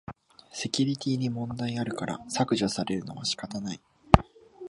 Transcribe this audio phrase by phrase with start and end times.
[0.51, 3.79] セキュリティに問題あるから削除されるのはしょうがない